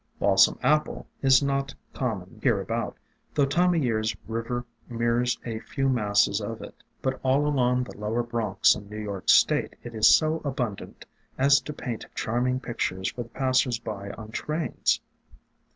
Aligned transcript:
Balsam 0.17 0.57
Apple 0.63 1.05
is 1.21 1.43
not 1.43 1.75
common 1.93 2.39
hereabout, 2.41 2.95
though 3.35 3.45
Time 3.45 3.73
o' 3.75 3.77
Year's 3.77 4.15
River 4.27 4.65
mirrors 4.89 5.37
a 5.45 5.59
few 5.59 5.87
masses 5.87 6.41
of 6.41 6.59
it; 6.63 6.73
but 7.03 7.19
all 7.21 7.45
along 7.45 7.83
the 7.83 7.95
lower 7.95 8.23
Bronx 8.23 8.73
in 8.73 8.89
New 8.89 8.97
York 8.97 9.29
state 9.29 9.75
it 9.83 9.93
is 9.93 10.07
so 10.07 10.41
abundant 10.43 11.05
as 11.37 11.61
to 11.61 11.71
paint 11.71 12.07
charming 12.15 12.59
pic 12.59 12.79
tures 12.79 13.13
for 13.13 13.21
the 13.21 13.29
passers 13.29 13.77
by 13.77 14.09
on 14.13 14.31
trains. 14.31 14.99